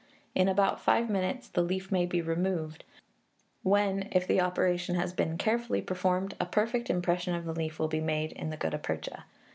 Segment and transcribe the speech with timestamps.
[0.33, 2.83] In about five minutes the leaf may be removed,
[3.61, 7.87] when, if the operation has been carefully performed, a perfect impression of the leaf will
[7.87, 9.25] be made in the gutta percha.